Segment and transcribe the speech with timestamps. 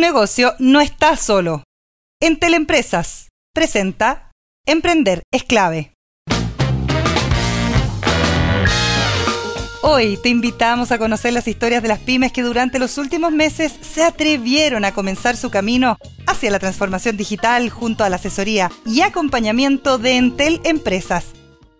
[0.00, 1.62] negocio no está solo.
[2.20, 4.30] Entel Empresas presenta
[4.66, 5.92] Emprender es clave.
[9.82, 13.72] Hoy te invitamos a conocer las historias de las pymes que durante los últimos meses
[13.80, 19.00] se atrevieron a comenzar su camino hacia la transformación digital junto a la asesoría y
[19.00, 21.32] acompañamiento de Entel Empresas.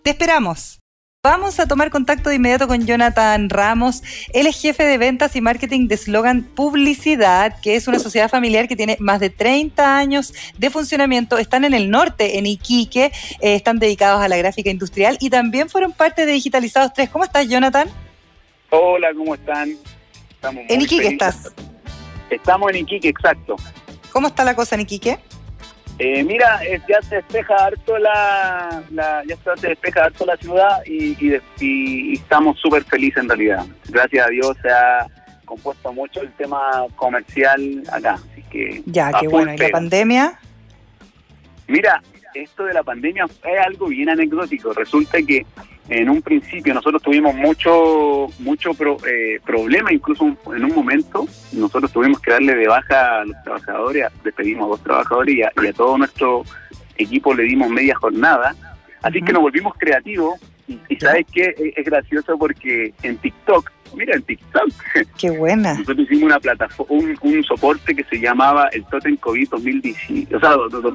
[0.03, 0.80] Te esperamos.
[1.23, 4.03] Vamos a tomar contacto de inmediato con Jonathan Ramos.
[4.33, 8.69] Él es jefe de ventas y marketing de Slogan Publicidad, que es una sociedad familiar
[8.69, 11.37] que tiene más de 30 años de funcionamiento.
[11.37, 15.69] Están en el norte, en Iquique, eh, están dedicados a la gráfica industrial y también
[15.69, 17.11] fueron parte de Digitalizados 3.
[17.11, 17.87] ¿Cómo estás, Jonathan?
[18.71, 19.77] Hola, ¿cómo están?
[20.71, 21.53] ¿En Iquique estás?
[22.31, 23.57] Estamos en Iquique, exacto.
[24.11, 25.19] ¿Cómo está la cosa en Iquique?
[26.03, 28.83] Eh, mira, ya se despeja harto la,
[29.29, 31.15] ya se despeja harto la ciudad y,
[32.15, 33.67] estamos súper felices en realidad.
[33.87, 35.07] Gracias a Dios se ha
[35.45, 39.53] compuesto mucho el tema comercial acá, así que ya, qué bueno.
[39.53, 40.41] ¿Y la pandemia?
[41.69, 42.01] Mira,
[42.33, 44.73] esto de la pandemia es algo bien anecdótico.
[44.73, 45.45] Resulta que
[45.91, 48.71] en un principio nosotros tuvimos mucho mucho
[49.07, 54.07] eh, problema, incluso en un momento nosotros tuvimos que darle de baja a los trabajadores,
[54.23, 56.45] despedimos a dos trabajadores y a, todo nuestro
[56.97, 58.55] equipo le dimos media jornada.
[59.03, 64.23] Así que nos volvimos creativos y, sabes qué, es, gracioso porque en TikTok, mira en
[64.23, 64.71] TikTok,
[65.19, 65.73] qué buena.
[65.73, 70.55] Nosotros hicimos una plataforma, un, soporte que se llamaba el Totem COVID 2010, o sea,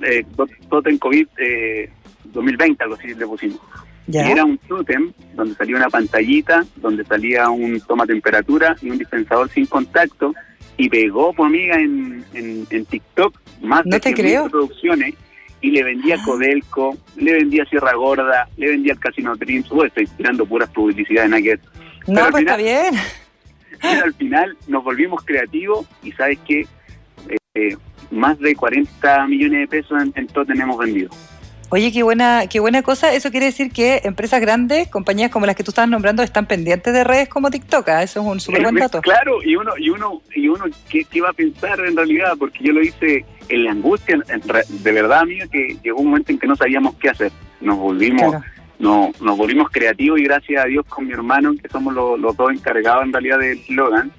[0.10, 0.26] eh,
[0.70, 1.90] Totem COVID eh,
[2.26, 3.60] 2020, algo así le pusimos.
[4.08, 8.98] Y era un totem donde salía una pantallita, donde salía un toma temperatura y un
[8.98, 10.34] dispensador sin contacto
[10.78, 14.50] y pegó por amiga en, en, TikTok más de te creo.
[14.50, 15.16] producciones
[15.62, 16.24] y le vendía ah.
[16.24, 19.72] Codelco, le vendía Sierra Gorda, le vendía el Casino Dreams.
[19.72, 21.60] Uy, estoy tirando puras publicidades aquel.
[22.08, 22.94] No, pues está bien.
[23.82, 26.68] Pero al final nos volvimos creativos y sabes que
[27.56, 27.78] eh,
[28.12, 31.10] más de 40 millones de pesos en, en todo tenemos vendido.
[31.70, 33.14] Oye, qué buena, qué buena cosa.
[33.14, 36.94] Eso quiere decir que empresas grandes, compañías como las que tú estabas nombrando, están pendientes
[36.94, 37.90] de redes como TikTok.
[37.90, 38.04] ¿ah?
[38.04, 39.02] Eso es un súper buen dato.
[39.02, 42.34] Claro, y uno, y uno, y uno, ¿qué, ¿qué, va a pensar en realidad?
[42.38, 46.40] Porque yo lo hice en la angustia, de verdad, amigo, que llegó un momento en
[46.40, 47.32] que no sabíamos qué hacer.
[47.62, 48.36] Nos volvimos,
[48.78, 52.52] no, nos volvimos creativos y gracias a Dios con mi hermano, que somos los, dos
[52.52, 54.12] encargados en realidad del slogan,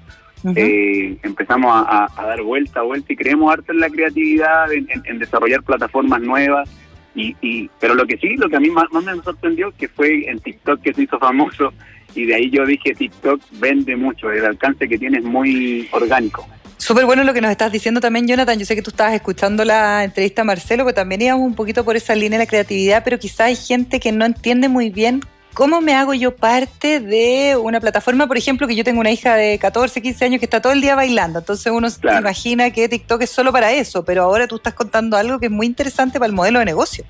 [0.55, 5.63] eh, empezamos a, dar vuelta a vuelta y creemos harto en la creatividad, en desarrollar
[5.63, 6.69] plataformas nuevas
[7.17, 10.39] y, pero lo que sí, lo que a mí más, me sorprendió que fue en
[10.39, 11.73] TikTok que se hizo famoso
[12.15, 16.47] y de ahí yo dije TikTok vende mucho, el alcance que tiene es muy orgánico.
[16.77, 18.59] Súper bueno lo que nos estás diciendo también, Jonathan.
[18.59, 21.83] Yo sé que tú estabas escuchando la entrevista a Marcelo, que también íbamos un poquito
[21.83, 25.21] por esa línea de la creatividad, pero quizá hay gente que no entiende muy bien
[25.57, 28.27] ¿Cómo me hago yo parte de una plataforma?
[28.27, 30.81] Por ejemplo, que yo tengo una hija de 14, 15 años que está todo el
[30.81, 31.39] día bailando.
[31.39, 35.17] Entonces uno se imagina que TikTok es solo para eso, pero ahora tú estás contando
[35.17, 37.05] algo que es muy interesante para el modelo de negocio.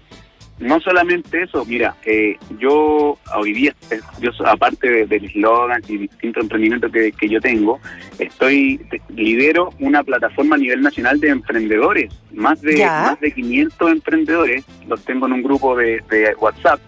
[0.60, 6.44] No solamente eso, mira, eh, yo hoy día, eh, yo aparte del eslogan y distintos
[6.44, 7.82] emprendimientos que, yo tengo,
[8.18, 14.64] estoy lidero una plataforma a nivel nacional de emprendedores, más de más de 500 emprendedores,
[14.88, 16.02] los tengo en un grupo de
[16.40, 16.80] WhatsApp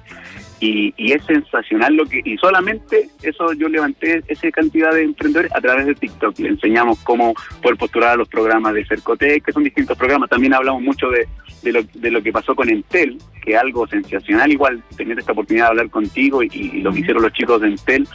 [0.59, 5.61] y, es sensacional lo que y solamente eso yo levanté esa cantidad de emprendedores a
[5.61, 6.37] través de TikTok.
[6.39, 10.29] Le enseñamos cómo poder postular a los programas de Cercotec que son distintos programas.
[10.29, 11.27] También hablamos mucho de,
[11.63, 14.51] de, lo, de lo que pasó con Entel que algo sensacional.
[14.51, 18.07] Igual tener esta oportunidad de hablar contigo y, lo que hicieron los chicos de Entel.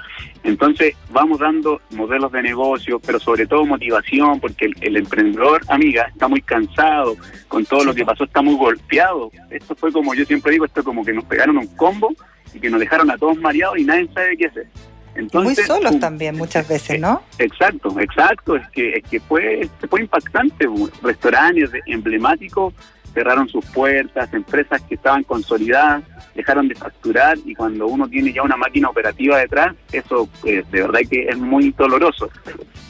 [0.42, 6.28] Entonces vamos dando modelos de negocio pero sobre todo motivación porque el, emprendedor amiga está
[6.28, 7.16] muy cansado
[7.48, 9.30] con todo lo que pasó está muy golpeado.
[9.50, 12.14] Esto fue como yo siempre digo esto como que nos pegaron un combo
[12.54, 14.66] y que nos dejaron a todos mareados y nadie sabe qué hacer.
[15.14, 17.22] Entonces, Muy solos también muchas veces, ¿no?
[17.38, 18.56] Exacto, exacto.
[18.56, 20.66] Es que, es que fue, fue impactante.
[21.02, 22.74] Restaurantes emblemáticos
[23.12, 26.02] cerraron sus puertas, empresas que estaban consolidadas
[26.34, 30.82] dejaron de facturar y cuando uno tiene ya una máquina operativa detrás, eso eh, de
[30.82, 32.28] verdad que es muy doloroso.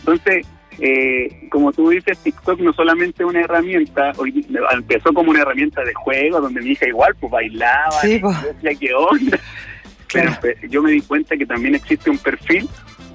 [0.00, 0.46] Entonces,
[0.78, 5.82] eh, como tú dices, TikTok no solamente es una herramienta, hoy empezó como una herramienta
[5.82, 9.38] de juego, donde mi hija igual pues bailaba, y decía qué onda.
[10.12, 12.68] Pero pues, yo me di cuenta que también existe un perfil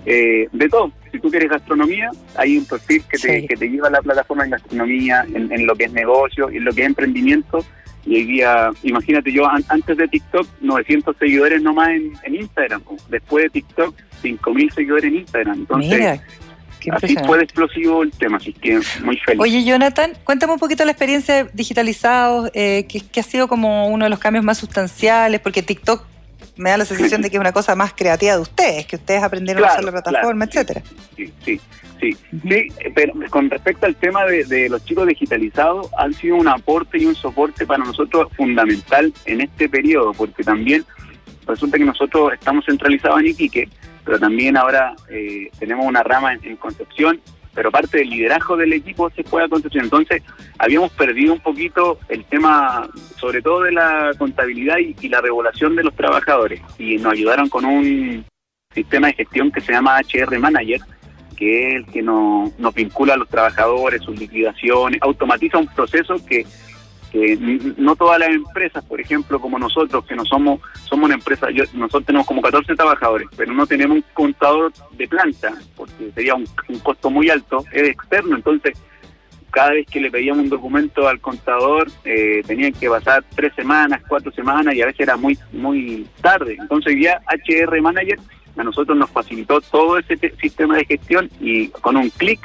[0.05, 0.91] eh, de todo.
[1.11, 4.45] Si tú quieres gastronomía, hay un perfil que te, que te lleva a la plataforma
[4.45, 7.65] en gastronomía, en, lo que es negocio, en lo que es emprendimiento.
[8.05, 12.81] Y hoy día, imagínate, yo antes de TikTok, 900 seguidores nomás en, en Instagram.
[13.09, 15.59] Después de TikTok, 5.000 seguidores en Instagram.
[15.59, 16.21] Entonces,
[16.91, 19.41] así fue explosivo el tema, así que muy feliz.
[19.41, 24.05] Oye, Jonathan, cuéntame un poquito la experiencia de digitalizados, eh, que, ha sido como uno
[24.05, 26.05] de los cambios más sustanciales, porque TikTok
[26.59, 29.23] me da la sensación de que es una cosa más creativa de ustedes, que ustedes
[29.23, 30.81] aprendieron a usar la plataforma, etcétera.
[31.15, 31.59] Sí, sí,
[32.01, 36.97] sí, sí, pero con respecto al tema de, los chicos digitalizados, han sido un aporte
[36.97, 40.85] y un soporte para nosotros fundamental en este periodo, porque también
[41.47, 43.69] resulta que nosotros estamos centralizados en Iquique,
[44.03, 47.21] pero también ahora eh, tenemos una rama en Concepción
[47.59, 49.83] pero parte del liderazgo del equipo se fue a Concepción.
[49.83, 50.23] Entonces,
[50.57, 55.83] habíamos perdido un poquito el tema, sobre todo de la contabilidad y, la regulación de
[55.83, 56.61] los trabajadores.
[56.77, 58.23] Y nos ayudaron con un
[58.73, 60.79] sistema de gestión que se llama HR Manager,
[61.35, 66.15] que es el que nos, nos vincula a los trabajadores, sus liquidaciones, automatiza un proceso
[66.25, 66.45] que
[67.11, 67.37] que
[67.77, 72.05] no todas las empresas, por ejemplo, como nosotros, que no somos somos una empresa, nosotros
[72.05, 76.45] tenemos como 14 trabajadores, pero no tenemos un contador de planta, porque sería un,
[76.83, 78.77] costo muy alto, es externo, entonces
[79.51, 84.01] cada vez que le pedíamos un documento al contador eh, tenían que pasar tres semanas,
[84.07, 86.55] cuatro semanas y a veces era muy muy tarde.
[86.59, 88.19] Entonces ya HR Manager
[88.57, 92.39] a nosotros nos facilitó todo ese sistema de gestión y con un clic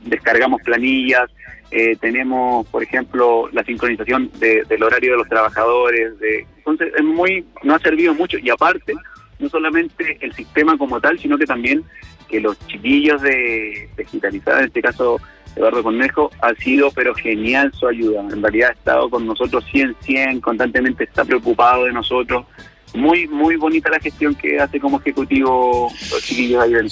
[0.00, 1.30] descargamos planillas,
[1.70, 6.18] eh, tenemos, por ejemplo, la sincronización del horario de los trabajadores.
[6.18, 8.38] De, entonces, es muy, nos ha servido mucho.
[8.38, 8.94] Y aparte,
[9.38, 11.82] no solamente el sistema como tal, sino que también
[12.28, 15.18] que los chiquillos de, digitalizar, en este caso
[15.56, 18.20] Eduardo Cornejo, ha sido pero genial su ayuda.
[18.20, 22.46] En realidad ha estado con nosotros 100, 100, constantemente está preocupado de nosotros.
[22.94, 26.90] Muy, muy bonita la gestión que hace como ejecutivo los chiquillos ahí del.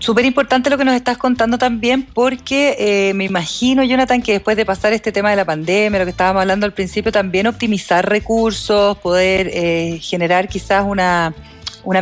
[0.00, 4.56] Súper importante lo que nos estás contando también, porque eh, me imagino, Jonathan, que después
[4.56, 8.08] de pasar este tema de la pandemia, lo que estábamos hablando al principio, también optimizar
[8.08, 11.34] recursos, poder eh, generar quizás una,
[11.84, 12.00] una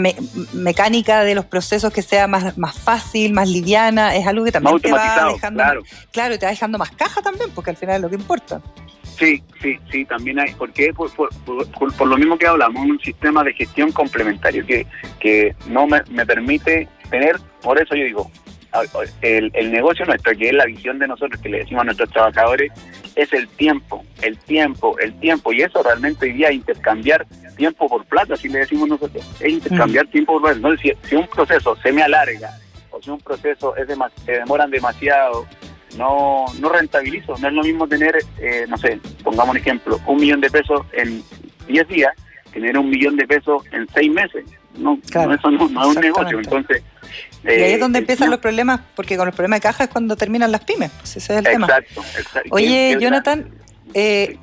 [0.53, 4.79] mecánica de los procesos que sea más, más fácil, más liviana, es algo que también
[4.79, 5.83] te va dejando, claro.
[6.13, 8.61] claro, y te va dejando más caja también, porque al final es lo que importa.
[9.19, 13.53] Sí, sí, sí, también hay, porque por, por, lo mismo que hablamos, un sistema de
[13.53, 14.87] gestión complementario que,
[15.19, 18.31] que no me, me permite tener, por eso yo digo,
[19.23, 22.11] el, el, negocio nuestro, que es la visión de nosotros, que le decimos a nuestros
[22.11, 22.71] trabajadores,
[23.15, 25.53] es el tiempo, el tiempo, el tiempo.
[25.53, 27.27] Y eso realmente hoy día intercambiar
[27.57, 30.11] tiempo por plata, si le decimos nosotros, es intercambiar mm.
[30.11, 30.57] tiempo por plata.
[30.57, 32.51] Entonces, si, un proceso se me alarga
[32.91, 33.89] o si un proceso es
[34.25, 35.47] se demoran demasiado,
[35.97, 37.37] no, no rentabilizo.
[37.39, 40.87] No es lo mismo tener, eh, no sé, pongamos un ejemplo, un millón de pesos
[40.93, 41.23] en
[41.67, 42.13] 10 días,
[42.53, 44.45] tener un millón de pesos en 6 meses.
[44.77, 46.39] No, eso no, es un negocio.
[46.39, 46.83] Entonces,
[47.45, 49.91] y ahí es eh, donde empiezan los problemas, porque con los problemas de caja es
[49.91, 50.91] cuando terminan las pymes.
[51.05, 51.67] ese es el tema.
[51.67, 52.03] Exacto,
[52.51, 53.49] Oye, Jonathan,
[53.95, 54.39] eh,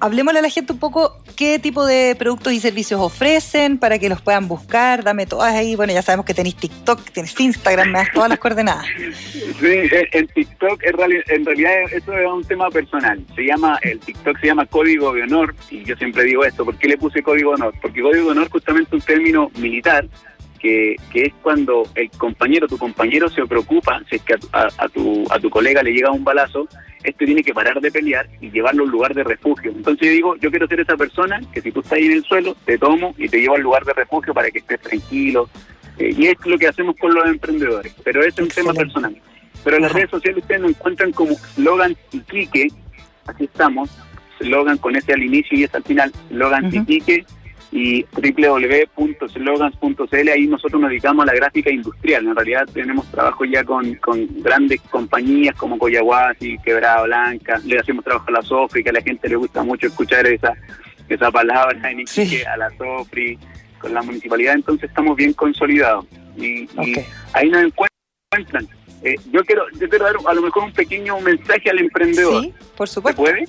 [0.00, 4.08] hablemosle a la gente un poco qué tipo de productos y servicios ofrecen para que
[4.08, 5.04] los puedan buscar.
[5.04, 5.76] Dame todas ahí.
[5.76, 8.86] Bueno, ya sabemos que tenéis TikTok, tienes Instagram, me das todas las coordenadas.
[9.32, 10.96] Sí, en TikTok en
[11.46, 13.24] realidad eso es un tema personal.
[13.34, 16.64] Se llama, el TikTok se llama Código de Honor y yo siempre digo esto.
[16.64, 17.74] ¿Por qué le puse Código de Honor?
[17.80, 20.06] Porque Código de Honor es justamente un término militar
[20.58, 25.24] que, que, es cuando el compañero, tu compañero se preocupa, si es que a, tu,
[25.30, 26.68] a tu colega le llega un balazo,
[27.02, 29.70] este tiene que parar de pelear y llevarlo a un lugar de refugio.
[29.70, 32.24] Entonces yo digo, yo quiero ser esa persona que si tú estás ahí en el
[32.24, 35.48] suelo, te tomo y te llevo al lugar de refugio para que estés tranquilo.
[35.98, 39.16] Eh, y es lo que hacemos con los emprendedores, pero eso es un tema personal.
[39.64, 42.68] Pero en las redes sociales ustedes nos encuentran como Logan Iquique,
[43.26, 43.90] así estamos,
[44.40, 47.24] Logan con ese al inicio y ese al final, Logan Iquique
[47.70, 52.26] y www.slogans.cl, ahí nosotros nos dedicamos a la gráfica industrial.
[52.26, 55.76] En realidad tenemos trabajo ya con, con grandes compañías como
[56.40, 59.62] y Quebrada Blanca, le hacemos trabajo a la Sofri, que a la gente le gusta
[59.62, 60.54] mucho escuchar esa,
[61.08, 62.04] esa palabra en
[62.46, 63.38] a la Sofri,
[63.78, 66.06] con la municipalidad, entonces estamos bien consolidados.
[66.36, 66.68] Y,
[67.32, 68.66] ahí nos encuentran.
[69.02, 72.42] Eh, yo quiero yo quiero dar a lo mejor un pequeño mensaje al emprendedor.
[72.42, 73.24] Sí, por supuesto.
[73.24, 73.46] ¿Se puede?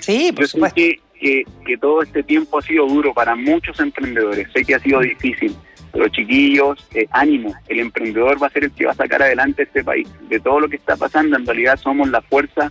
[0.00, 1.00] Sí, por supuesto que,
[1.80, 4.48] todo este tiempo ha sido duro para muchos emprendedores.
[4.52, 5.54] Sé que ha sido difícil,
[5.92, 7.54] pero chiquillos, eh, ánimo.
[7.68, 10.08] El emprendedor va a ser el que va a sacar adelante este país.
[10.28, 12.70] De todo lo que está pasando, en realidad somos la fuerza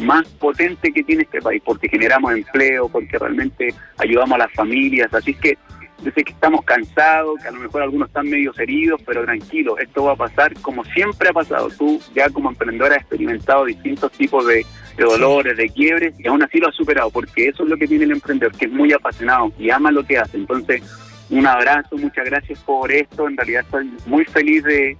[0.00, 5.12] más potente que tiene este país, porque generamos empleo, porque realmente ayudamos a las familias.
[5.12, 5.58] Así que
[6.02, 9.78] yo sé que estamos cansados, que a lo mejor algunos están medio heridos, pero tranquilo,
[9.78, 11.68] esto va a pasar como siempre ha pasado.
[11.78, 14.66] Tú ya como emprendedora has experimentado distintos tipos de,
[14.98, 18.04] dolores, de quiebres, y aún así lo has superado, porque eso es lo que tiene
[18.04, 20.36] el emprendedor, que es muy apasionado y ama lo que hace.
[20.36, 20.82] Entonces,
[21.30, 23.26] un abrazo, muchas gracias por esto.
[23.26, 24.96] En realidad estoy muy feliz de,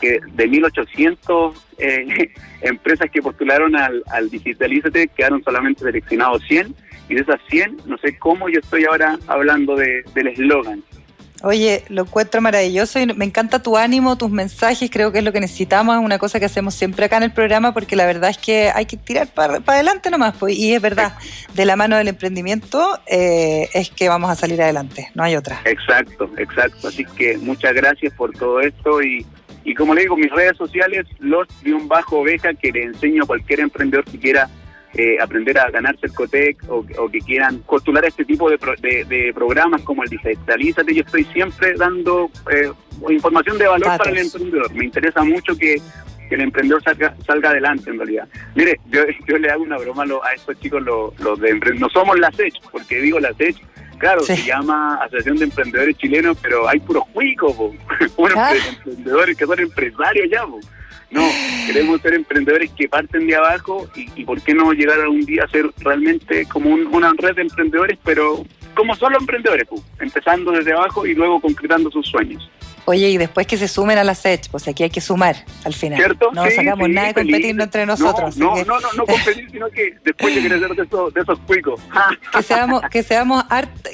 [0.00, 2.32] que de 1800 eh,
[2.62, 6.74] empresas que postularon al, al Digitalízate quedaron solamente seleccionados 100
[7.10, 10.82] y de esas 100, no sé cómo yo estoy ahora hablando de, del eslogan.
[11.42, 15.32] Oye, lo encuentro maravilloso y me encanta tu ánimo, tus mensajes, creo que es lo
[15.32, 18.30] que necesitamos, es una cosa que hacemos siempre acá en el programa porque la verdad
[18.30, 21.14] es que hay que tirar para, adelante nomás, pues, y es verdad,
[21.54, 25.62] de la mano del emprendimiento eh, es que vamos a salir adelante, no hay otra.
[25.64, 29.26] Exacto, exacto, así que muchas gracias por todo esto y,
[29.64, 33.24] y como le digo, mis redes sociales, los de un bajo oveja que le enseño
[33.24, 34.48] a cualquier emprendedor que quiera
[34.94, 38.58] eh, aprender a ganarse el COTEC o, que quieran postular este tipo de,
[39.08, 42.70] de, programas como el Digitalízate, yo estoy siempre dando eh,
[43.08, 44.74] información de valor para el emprendedor.
[44.74, 45.80] Me interesa mucho que,
[46.30, 48.28] el emprendedor salga, salga adelante en realidad.
[48.54, 52.18] Mire, yo, yo le hago una broma a estos chicos, los, los de no somos
[52.18, 53.60] la SECH, porque digo la SECH,
[53.98, 57.54] claro, se llama Asociación de Emprendedores Chilenos, pero hay puros cuicos,
[58.16, 58.52] unos ah.
[58.54, 60.44] emprendedores que son empresarios ya.
[61.10, 61.28] No,
[61.66, 65.48] queremos ser emprendedores que parten de abajo y, por qué no llegar algún día a
[65.48, 69.66] ser realmente como una red de emprendedores, pero como solo emprendedores,
[69.98, 72.48] empezando desde abajo y luego concretando sus sueños.
[72.90, 75.74] Oye, y después que se sumen a la SET, pues aquí hay que sumar al
[75.74, 75.96] final.
[75.96, 76.30] ¿Cierto?
[76.32, 78.36] No sacamos nada de competir entre nosotros.
[78.36, 81.80] No, no, no, no, competir, sino que después de crecer de esos, de esos cuicos.
[82.32, 83.44] que seamos, que seamos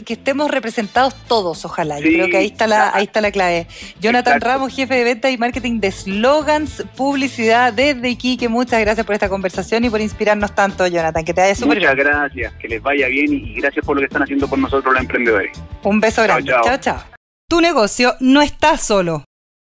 [0.06, 1.98] que estemos representados todos, ojalá.
[2.00, 3.66] Yo creo que ahí está la, ahí está la clave.
[4.00, 8.48] Jonathan Ramos, jefe de venta y marketing de slogans, publicidad desde Iquique.
[8.48, 11.22] Muchas gracias por esta conversación y por inspirarnos tanto, Jonathan.
[11.22, 11.90] Que te vaya súper bien.
[11.90, 14.94] Muchas gracias, que les vaya bien y gracias por lo que están haciendo por nosotros
[14.94, 15.52] los emprendedores.
[15.82, 16.50] Un beso grande.
[16.64, 16.78] chao.
[16.78, 17.15] chao.
[17.48, 19.24] Tu negocio no está solo.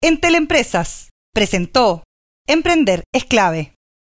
[0.01, 2.05] En Teleempresas presentó
[2.47, 3.75] Emprender es clave.